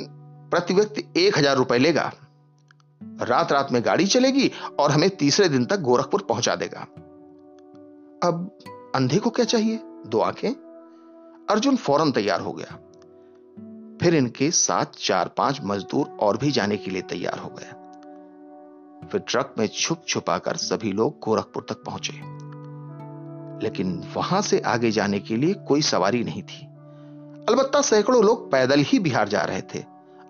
प्रति 0.52 0.74
व्यक्ति 0.74 1.04
एक 1.16 1.38
हज़ार 1.38 1.56
रुपए 1.56 1.78
लेगा। 1.78 2.12
रात 3.22 3.52
रात 3.52 3.72
में 3.72 3.84
गाड़ी 3.84 4.06
चलेगी 4.06 4.50
और 4.80 4.90
हमें 4.90 5.10
तीसरे 5.10 5.48
दिन 5.48 5.64
तक 5.64 5.80
गोरखपुर 5.80 6.26
पहुँचा 6.28 6.54
देगा। 6.54 6.86
अब 8.24 8.58
अंधे 8.94 9.18
को 9.18 9.30
क्या 9.30 9.44
चाहिए? 9.44 9.80
दो 10.06 10.20
आँखें? 10.20 10.50
अर्जुन 11.50 11.76
फ़ौरन 11.76 12.12
तैयार 12.12 12.40
हो 12.40 12.52
गया। 12.52 12.76
फिर 14.02 14.14
इनके 14.14 14.50
साथ 14.50 14.86
चार 14.98 15.28
पाँच 15.28 15.60
मजदूर 15.64 16.06
और 16.20 16.36
भी 16.36 16.50
जाने 16.50 16.76
के 16.76 16.90
लिए 16.90 17.02
तैयार 17.02 17.38
हो 17.38 17.48
गए। 17.48 17.70
फिर 19.08 19.20
ट्रक 19.20 19.54
में 19.58 19.66
छुप 19.66 20.02
छुपा 20.08 20.38
कर 20.38 20.56
सभी 20.56 20.92
लोग 20.92 21.18
गोरखपुर 21.18 21.66
तक 21.68 21.74
पहुँचे। 21.74 22.12
लेकिन 23.64 24.12
वहाँ 24.16 24.42
से 24.42 24.60
आगे 24.60 24.90
जाने 24.90 25.20
के 25.20 25.36
लिए 25.36 25.54
कोई 25.54 25.82
सवारी 25.82 26.24
नहीं 26.24 26.42
थी। 26.42 26.66
अलबत्ता 27.48 27.82
सैकड़ों 27.82 28.24
लोग 28.24 28.50
पैदल 28.52 28.80
ही 28.80 28.98
बिहार 28.98 29.28
जा 29.28 29.40
रहे 29.40 29.62
थे। 29.62 29.84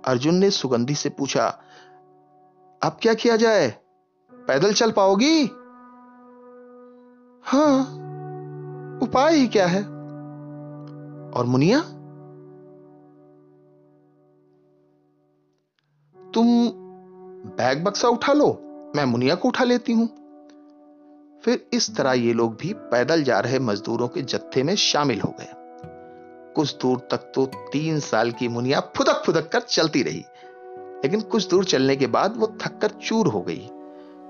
अर्जुन 0.04 0.35
ने 0.35 0.50
सुगंधी 0.50 0.95
से 0.95 1.09
पूछा, 1.09 1.62
अब 2.83 2.97
क्या 3.02 3.14
किया 3.14 3.37
जाए? 3.37 3.75
पैदल 4.35 4.73
चल 4.73 4.92
पाओगी? 4.92 5.50
हाँ, 7.49 7.81
उपाय 9.02 9.35
ही 9.35 9.47
क्या 9.47 9.67
है? 9.67 9.83
और 11.33 11.47
मुनिया? 11.47 11.78
तुम 16.35 16.47
बैग 17.57 17.85
बक्सा 17.85 18.09
उठा 18.09 18.33
लो, 18.33 18.49
मैं 18.97 19.05
मुनिया 19.05 19.35
को 19.35 19.49
उठा 19.49 19.64
लेती 19.64 19.93
हूँ। 19.93 20.07
फिर 21.45 21.67
इस 21.73 21.97
तरह 21.97 22.12
ये 22.12 22.33
लोग 22.33 22.57
भी 22.57 22.73
पैदल 22.73 23.23
जा 23.23 23.40
रहे 23.40 23.59
मजदूरों 23.59 24.09
के 24.09 24.23
जत्थे 24.23 24.62
में 24.62 24.75
शामिल 24.76 25.21
हो 25.21 25.35
गए। 25.40 25.52
कुछ 26.55 26.76
दूर 26.76 26.99
तक 27.11 27.33
तो 27.35 27.47
तीन 27.47 28.00
साल 28.00 28.33
की 28.33 28.49
मुनिया 28.49 28.81
फुदक 28.97 29.23
फुदक 29.26 29.49
कर 29.49 29.61
चलती 29.61 30.02
रही, 30.02 30.25
लेकिन 31.05 31.21
कुछ 31.21 31.49
दूर 31.49 31.64
चलने 31.64 31.97
के 31.97 32.07
बाद 32.07 32.37
वो 32.37 32.47
थककर 32.62 32.90
चूर 33.02 33.26
हो 33.26 33.40
गई। 33.40 33.69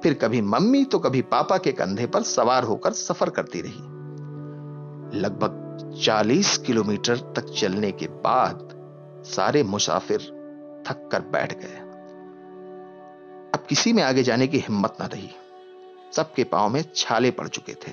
फिर 0.03 0.15
कभी 0.15 0.41
मम्मी 0.41 0.85
तो 0.85 0.99
कभी 0.99 1.23
पापा 1.23 1.59
के 1.59 1.73
कंधे 1.73 2.07
पर 2.07 2.23
सवार 2.23 2.65
होकर 2.65 2.93
सफ़र 2.93 3.31
करती 3.31 3.61
रही। 3.61 3.99
लगभग 5.21 5.65
40 6.05 6.57
किलोमीटर 6.57 7.17
तक 7.17 7.53
चलने 7.59 7.93
के 7.93 8.07
बाद 8.07 8.69
सारे 9.27 9.63
मुसाफिर 9.63 10.19
थक 10.89 11.09
कर 11.13 11.21
बैठ 11.21 11.59
गए। 11.59 11.81
अब 13.55 13.67
किसी 13.69 13.93
में 13.93 14.03
आगे 14.03 14.23
जाने 14.23 14.47
की 14.47 14.59
हिम्मत 14.59 14.97
न 15.03 15.05
रही। 15.05 15.31
सबके 16.13 16.45
पाँव 16.45 16.69
में 16.69 16.85
छाले 16.97 17.31
पड़ 17.31 17.49
चुके 17.49 17.73
थे। 17.73 17.93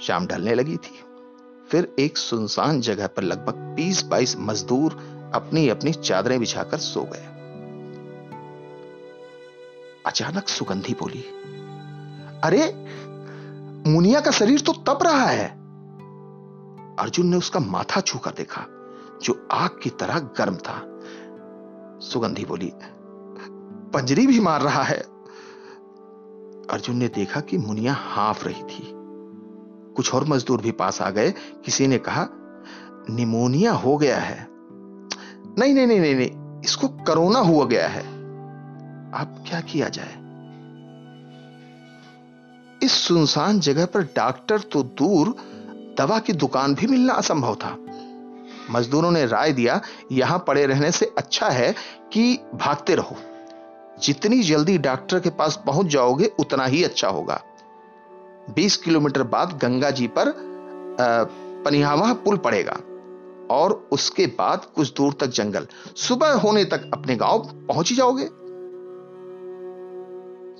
शाम 0.00 0.26
ढलने 0.26 0.54
लगी 0.54 0.76
थी। 0.76 1.00
फिर 1.70 1.94
एक 1.98 2.16
सुनसान 2.16 2.80
जगह 2.80 3.06
पर 3.06 3.22
लगभग 3.22 3.74
20-22 3.76 4.36
मजदूर 4.38 4.92
अपनी 5.34 5.68
अपनी 5.68 5.92
चादरें 5.92 6.38
बिछाकर 6.40 6.78
सो 6.78 7.02
गए। 7.02 7.37
अचानक 10.08 10.48
सुगंधी 10.48 10.92
बोली 10.92 11.20
अरे 12.44 12.86
मुनिया 13.90 14.20
का 14.20 14.30
शरीर 14.30 14.60
तो 14.60 14.72
तप 14.72 14.98
रहा 15.02 15.26
है। 15.26 15.48
अर्जुन 16.98 17.26
ने 17.26 17.36
उसका 17.36 17.60
माथा 17.60 18.00
छूकर 18.00 18.30
देखा 18.30 18.66
जो 19.22 19.48
आग 19.52 19.70
की 19.82 19.90
तरह 19.90 20.18
गर्म 20.18 20.56
था। 20.56 21.00
सुगंधी 22.00 22.44
बोली 22.44 22.72
पंजरी 23.94 24.26
भी 24.26 24.40
मार 24.40 24.60
रहा 24.60 24.82
है। 24.82 24.98
अर्जुन 26.70 26.96
ने 26.96 27.08
देखा 27.08 27.40
कि 27.40 27.58
मुनिया 27.58 27.92
हाफ़ 27.92 28.44
रही 28.44 28.62
थी। 28.62 28.92
कुछ 29.96 30.14
और 30.14 30.24
मजदूर 30.24 30.60
भी 30.60 30.70
पास 30.70 31.02
आ 31.02 31.10
गए। 31.10 31.30
किसी 31.64 31.86
ने 31.86 31.98
कहा 31.98 32.28
निमोनिया 33.10 33.72
हो 33.72 33.96
गया 33.96 34.18
है। 34.18 34.46
नहीं 34.50 35.74
नहीं 35.74 35.86
नहीं 35.86 36.00
नहीं, 36.00 36.14
नहीं 36.14 36.60
इसको 36.60 36.88
कोरोना 36.88 37.38
हुआ 37.38 37.64
गया 37.64 37.88
है। 37.88 38.17
अब 39.14 39.44
क्या 39.48 39.60
किया 39.60 39.88
जाए? 39.88 40.14
इस 42.82 42.92
सुनसान 42.92 43.60
जगह 43.60 43.86
पर 43.86 44.02
डॉक्टर 44.16 44.58
तो 44.58 44.82
दूर 44.82 45.34
दवा 45.98 46.18
की 46.18 46.32
दुकान 46.32 46.74
भी 46.74 46.86
मिलना 46.86 47.14
असंभव 47.14 47.54
था। 47.54 47.76
मजदूरों 48.70 49.10
ने 49.10 49.26
राय 49.26 49.52
दिया, 49.52 49.80
यहाँ 50.12 50.44
पड़े 50.46 50.66
रहने 50.66 50.90
से 50.92 51.06
अच्छा 51.18 51.48
है 51.48 51.74
कि 52.12 52.38
भागते 52.54 52.94
रहो। 52.94 53.16
जितनी 54.02 54.42
जल्दी 54.42 54.78
डॉक्टर 54.78 55.20
के 55.20 55.30
पास 55.30 55.62
पहुँच 55.66 55.86
जाओगे, 55.86 56.32
उतना 56.38 56.64
ही 56.64 56.84
अच्छा 56.84 57.08
होगा। 57.08 57.40
20 58.56 58.76
किलोमीटर 58.76 59.22
बाद 59.22 59.58
गंगा 59.62 59.90
जी 59.90 60.06
पर 60.06 60.32
पनिहावा 61.64 62.12
पुल 62.14 62.36
पड़ेगा 62.36 62.76
और 63.50 63.72
उसके 63.92 64.26
बाद 64.26 64.64
कुछ 64.76 64.92
दूर 64.94 65.12
तक 65.12 65.26
जंगल। 65.26 65.66
सुबह 65.96 66.32
होने 66.32 66.64
तक 66.64 66.90
अपने 66.94 67.16
गाँव 67.16 67.50
पहुँच 67.68 67.90
ही 67.90 67.96
जाओगे। 67.96 68.28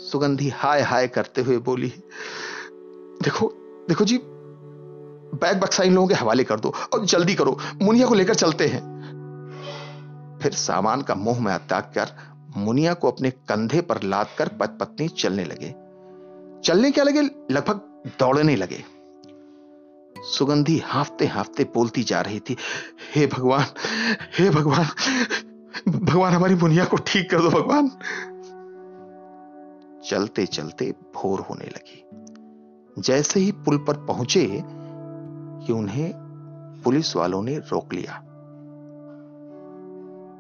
सुगंधी 0.01 0.49
हाय 0.49 0.81
हाय 0.81 1.07
करते 1.09 1.43
हुए 1.43 1.57
बोली, 1.59 1.93
देखो 3.23 3.53
देखो 3.89 4.05
जी, 4.05 4.19
बैग 5.35 5.61
बक्सा 5.61 5.83
इन 5.83 5.95
लोगों 5.95 6.09
के 6.09 6.15
हवाले 6.15 6.45
कर 6.45 6.61
दो 6.61 6.73
और 6.95 7.05
जल्दी 7.05 7.35
करो, 7.35 7.59
मुनिया 7.83 8.07
को 8.07 8.15
लेकर 8.15 8.35
चलते 8.35 8.67
हैं. 8.67 8.81
फिर 10.43 10.53
सामान 10.53 11.03
का 11.03 11.15
मुँह 11.15 11.41
में 11.41 11.57
त्याग 11.59 11.93
कर 11.95 12.13
मुनिया 12.57 12.95
को 12.95 13.11
अपने 13.11 13.31
कंधे 13.31 13.81
पर 13.81 14.03
लाद 14.03 14.29
कर 14.39 14.49
पत 14.61 14.77
पत्नी 14.81 15.09
चलने 15.09 15.45
लगे। 15.45 15.75
चलने 16.65 16.91
क्या 16.91 17.05
लगे? 17.05 17.23
लगभग 17.51 17.81
दौड़ने 18.21 18.57
लगे। 18.57 18.85
सुगंधी 20.29 20.79
हाफते 20.85 21.27
हाफते 21.27 21.65
बोलती 21.75 22.03
जा 22.03 22.21
रही 22.21 22.41
थी, 22.41 22.57
हे 23.15 23.27
भगवान 23.27 23.67
हे 24.39 24.49
भगवान 24.51 24.87
भगवान 25.89 26.33
हमारी 26.33 26.55
मुनिया 26.55 26.85
को 26.85 26.97
ठीक 26.97 27.31
कर 27.31 27.41
दो, 27.41 27.51
भगवान। 27.51 27.91
चलते 30.09 30.47
चलते 30.47 30.95
भोर 31.15 31.41
होने 31.41 31.65
लगी। 31.65 32.05
जैसे 33.03 33.41
ही 33.41 33.53
पुल 33.53 33.79
पर 33.79 34.07
पहुँचे, 34.07 34.63
कि 35.67 35.73
उन्हें 35.73 36.13
पुलिस 36.85 37.17
वालों 37.17 37.43
ने 37.43 37.59
रोक 37.59 37.93
लिया। 37.93 38.23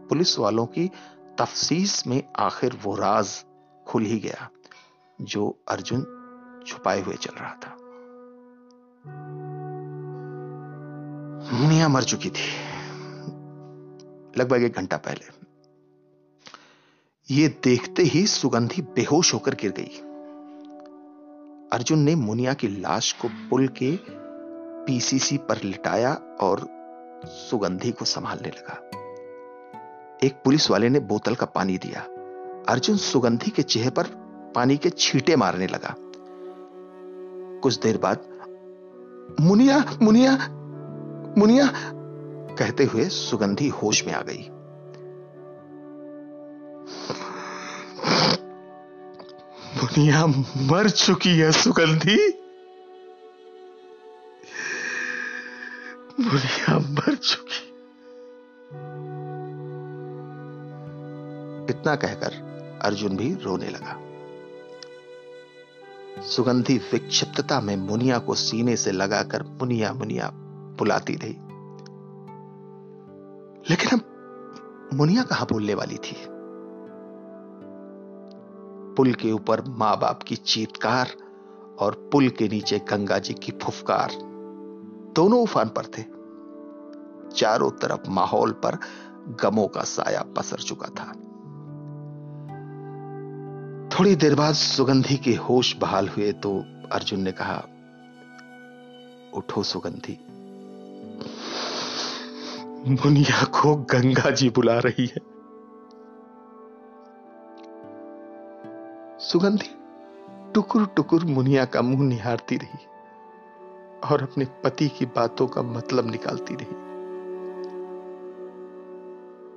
पुलिस 0.08 0.38
वालों 0.38 0.66
की 0.66 0.90
तफसीस 1.38 2.06
में 2.06 2.22
आखिर 2.36 2.78
वो 2.82 2.94
राज 2.94 3.44
खुल 3.86 4.02
ही 4.02 4.18
गया, 4.18 4.50
जो 5.20 5.62
अर्जुन 5.68 6.00
छुपाए 6.66 7.00
हुए 7.00 7.14
चल 7.14 7.34
रहा 7.34 7.54
था। 7.54 7.76
मुनिया 11.56 11.88
मर 11.88 12.02
चुकी 12.02 12.30
थी। 12.30 12.68
लगभग 14.38 14.62
एक 14.62 14.72
घंटा 14.72 14.96
पहले। 14.96 15.37
ये 17.30 17.48
देखते 17.64 18.02
ही 18.02 18.26
सुगंधी 18.26 18.82
बेहोश 18.82 19.34
होकर 19.34 19.54
गिर 19.54 19.70
गई। 19.70 19.98
अर्जुन 21.72 21.98
ने 21.98 22.14
मुनिया 22.14 22.54
की 22.54 22.68
लाश 22.68 23.12
को 23.12 23.28
पुल 23.28 23.68
के 23.68 23.98
पीसीसी 24.86 25.38
पर 25.38 25.62
लिटाया 25.62 26.14
और 26.40 26.66
सुगंधी 27.26 27.92
को 27.92 28.04
संभालने 28.04 28.48
लगा। 28.48 28.80
एक 30.22 30.32
पुलिस 30.44 30.70
वाले 30.70 30.88
ने 30.88 31.00
बोतल 31.00 31.34
का 31.34 31.46
पानी 31.46 31.78
दिया। 31.78 32.00
अर्जुन 32.68 32.96
सुगंधी 32.96 33.50
के 33.50 33.62
चेहरे 33.62 33.90
पर 33.90 34.04
पानी 34.54 34.76
के 34.76 34.90
छींटे 34.90 35.36
मारने 35.36 35.66
लगा। 35.66 35.94
कुछ 37.60 37.78
देर 37.78 37.98
बाद, 37.98 38.18
मुनिया 39.40 39.98
मुनिया 40.02 40.32
मुनिया, 41.38 41.72
कहते 42.54 42.84
हुए 42.84 43.04
सुगंधी 43.04 43.68
होश 43.68 44.06
में 44.06 44.12
आ 44.12 44.22
गई। 44.22 44.50
मुनिया 49.82 50.26
मर 50.56 50.88
चुकी 50.90 51.38
है, 51.38 51.52
सुगंधी। 51.52 52.28
मुनिया 56.20 56.78
मर 56.78 57.14
चुकी। 57.14 57.68
इतना 61.72 61.94
कहकर 61.96 62.32
अर्जुन 62.82 63.16
भी 63.16 63.34
रोने 63.34 63.68
लगा। 63.68 64.00
सुगंधी 66.22 66.78
विक्षिप्तता 66.78 67.60
में 67.60 67.76
मुनिया 67.76 68.18
को 68.18 68.34
सीने 68.34 68.76
से 68.76 68.92
लगाकर 68.92 69.42
मुनिया 69.42 69.92
मुनिया 69.92 70.30
बुलाती 70.78 71.14
रही 71.14 71.36
लेकिन 73.70 73.98
अब 73.98 74.90
मुनिया 74.94 75.22
कहाँ 75.22 75.46
बोलने 75.52 75.74
वाली 75.74 75.96
थी? 75.96 76.37
पुल 78.98 79.12
के 79.12 79.32
ऊपर 79.32 79.62
माँ 79.68 79.96
बाप 79.98 80.22
की 80.22 80.36
चीतकार 80.36 81.08
और 81.78 82.08
पुल 82.12 82.28
के 82.28 82.48
नीचे 82.48 82.78
गंगा 82.78 83.18
जी 83.18 83.34
की 83.34 83.52
फुफकार। 83.52 84.10
दोनों 85.16 85.42
उफान 85.42 85.68
पर 85.68 85.86
थे। 85.86 86.02
चारों 87.36 87.70
तरफ़ 87.70 88.10
माहौल 88.10 88.52
पर 88.52 88.78
गमों 89.42 89.68
का 89.68 89.80
साया 89.80 90.22
पसर 90.22 90.56
चुका 90.56 90.88
था। 90.88 91.12
थोड़ी 93.88 94.16
देर 94.16 94.34
बाद 94.34 94.54
सुगंधी 94.54 95.16
के 95.16 95.34
होश 95.34 95.76
बहाल 95.76 96.08
हुए 96.08 96.32
तो 96.32 96.64
अर्जुन 96.92 97.20
ने 97.20 97.32
कहा, 97.32 97.62
उठो 99.34 99.62
सुगंधी। 99.62 100.18
मुनिया 102.90 103.44
को 103.44 103.76
गंगा 103.76 104.30
जी 104.30 104.50
बुला 104.50 104.78
रही 104.78 105.06
है। 105.06 105.27
सुगंधी 109.28 109.70
टुकुर 110.54 110.86
टुकुर 110.86 111.24
मुनिया 111.24 111.64
का 111.64 111.82
मुँह 111.82 112.02
निहारती 112.02 112.56
रही 112.56 112.78
और 114.10 114.22
अपने 114.22 114.44
पति 114.44 114.88
की 114.88 115.06
बातों 115.06 115.46
का 115.46 115.62
मतलब 115.62 116.10
निकालती 116.10 116.54
रही। 116.54 116.76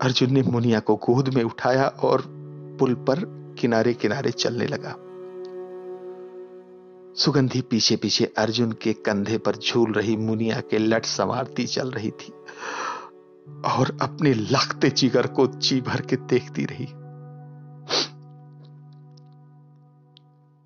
अर्जुन 0.01 0.33
ने 0.33 0.41
मुनिया 0.41 0.79
को 0.79 0.95
गोद 0.95 1.29
में 1.29 1.43
उठाया 1.43 1.87
और 2.03 2.23
पुल 2.79 2.95
पर 2.95 3.23
किनारे 3.59 3.93
किनारे 3.93 4.31
चलने 4.31 4.67
लगा। 4.67 4.95
सुगंधी 7.13 7.61
पीछे 7.61 7.95
पीछे 7.95 8.33
अर्जुन 8.37 8.71
के 8.71 8.93
कंधे 8.93 9.37
पर 9.37 9.55
झूल 9.55 9.91
रही 9.93 10.17
मुनिया 10.17 10.59
के 10.59 10.77
लट 10.77 11.05
संवारती 11.05 11.67
चल 11.67 11.91
रही 11.91 12.11
थी 12.11 12.33
और 13.65 13.97
अपने 14.01 14.33
लाखते 14.33 14.89
जिगर 14.89 15.27
को 15.27 15.47
जी 15.47 15.81
भर 15.81 16.01
के 16.01 16.15
देखती 16.15 16.65
रही। 16.65 16.93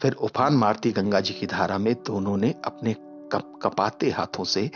फिर 0.02 0.14
उफान 0.14 0.54
मारती 0.54 0.92
गंगा 0.92 1.20
जी 1.20 1.34
की 1.34 1.46
धारा 1.46 1.78
में 1.78 1.94
दोनों 1.94 2.38
ने 2.38 2.56
अपने 2.66 2.96
कप, 3.32 3.60
कपाते 3.62 4.10
हाथों 4.10 4.44
से 4.44 4.72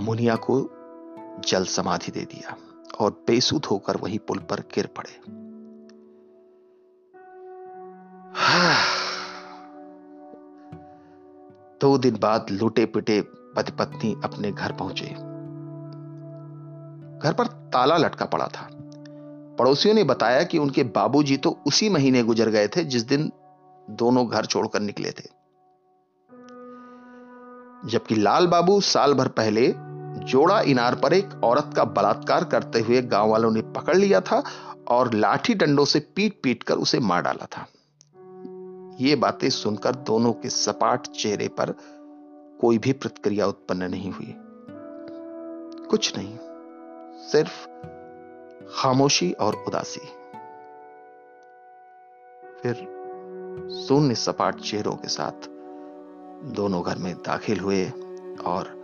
मुनिया 0.00 0.36
को 0.36 0.70
जल 1.48 1.64
समाधि 1.64 2.12
दे 2.12 2.20
दिया 2.20 2.56
और 3.00 3.24
बेसुध 3.26 3.64
होकर 3.64 3.96
वही 3.96 4.18
पुल 4.18 4.38
पर 4.38 4.60
गिर 4.60 4.86
पड़े। 4.86 5.10
दो 11.80 11.98
दिन 11.98 12.18
बाद 12.20 12.46
लूटे 12.50 12.86
पिटे 12.86 13.24
पति 13.56 13.72
पत्नी 13.72 14.16
अपने 14.24 14.52
घर 14.52 14.72
पहुँचे। 14.72 15.06
घर 17.18 17.32
पर 17.32 17.46
ताला 17.46 17.96
लटका 17.96 18.24
पड़ा 18.24 18.46
था। 18.46 18.68
पड़ोसियों 19.58 19.94
ने 19.94 20.04
बताया 20.04 20.42
कि 20.42 20.58
उनके 20.58 20.82
बाबूजी 20.82 21.36
तो 21.36 21.60
उसी 21.66 21.88
महीने 21.88 22.22
गुजर 22.22 22.48
गए 22.48 22.68
थे 22.68 22.84
जिस 22.84 23.02
दिन 23.02 23.32
दोनों 23.90 24.28
घर 24.28 24.46
छोड़कर 24.46 24.80
निकले 24.80 25.10
थे। 25.10 25.38
जबकि 27.88 28.14
लाल 28.14 28.46
बाबू 28.46 28.80
साल 28.80 29.14
भर 29.14 29.28
पहले 29.28 29.74
जोड़ा 30.18 30.60
इनार 30.60 30.94
पर 30.94 31.12
एक 31.12 31.40
औरत 31.44 31.70
का 31.76 31.84
बलात्कार 31.84 32.44
करते 32.44 32.80
हुए 32.80 33.02
गाँव 33.02 33.30
वालों 33.30 33.50
ने 33.50 33.62
पकड़ 33.62 33.96
लिया 33.96 34.20
था 34.20 34.42
और 34.88 35.14
लाठी 35.14 35.54
डंडों 35.54 35.84
से 35.84 36.00
पीट 36.00 36.40
पीट 36.42 36.62
कर 36.62 36.74
उसे 36.74 37.00
मार 37.00 37.22
डाला 37.22 37.46
था। 37.46 37.66
ये 39.00 39.16
बातें 39.16 39.50
सुनकर 39.50 39.94
दोनों 39.94 40.32
के 40.32 40.48
सपाट 40.48 41.06
चेहरे 41.06 41.48
पर 41.48 41.74
कोई 42.60 42.78
भी 42.78 42.92
प्रतिक्रिया 42.92 43.46
उत्पन्न 43.46 43.82
नहीं 43.82 44.10
हुई। 44.12 44.34
कुछ 45.88 46.18
नहीं, 46.18 46.38
सिर्फ़ 47.28 47.66
खामोशी 48.76 49.32
और 49.32 49.54
उदासी। 49.54 50.00
फिर 52.62 52.97
शून्य 53.88 54.14
सपाट 54.14 54.60
चेहरों 54.60 54.92
के 54.92 55.08
साथ 55.08 55.48
दोनों 56.44 56.82
घर 56.82 56.96
में 56.96 57.14
दाखिल 57.14 57.60
हुए 57.60 57.84
और 58.44 58.78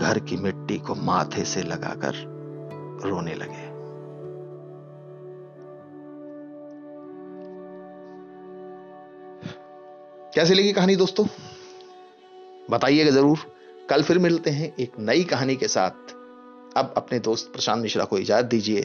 घर 0.00 0.18
की 0.18 0.36
मिट्टी 0.36 0.78
को 0.78 0.94
माथे 0.94 1.44
से 1.44 1.62
लगाकर 1.62 2.12
रोने 3.04 3.34
लगे। 3.34 3.70
कैसे 10.34 10.54
लगी 10.54 10.72
कहानी 10.72 10.96
दोस्तों? 10.96 11.26
बताइएगा 12.70 13.10
ज़रूर। 13.10 13.38
कल 13.90 14.02
फिर 14.02 14.18
मिलते 14.18 14.50
हैं 14.50 14.74
एक 14.80 14.92
नई 14.98 15.24
कहानी 15.24 15.56
के 15.56 15.68
साथ। 15.68 16.12
अब 16.76 16.94
अपने 16.96 17.18
दोस्त 17.18 17.52
प्रशांत 17.52 17.82
मिश्रा 17.82 18.04
को 18.04 18.18
इजाज़त 18.18 18.48
दीजिए। 18.48 18.80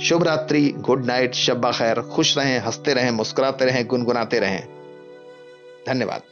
शुभ 0.00 0.22
रात्रि, 0.22 0.74
गुड 0.76 1.04
नाइट 1.04 1.34
शब्बा 1.34 1.72
खैर। 1.72 2.00
खुश 2.00 2.38
रहें, 2.38 2.58
हँसते 2.58 2.94
रहें, 2.94 3.10
मुस्कुराते 3.10 3.64
रहें, 3.64 3.86
गुनगुनाते 3.86 4.38
रहें। 4.38 4.68
धन्यवाद। 5.86 6.22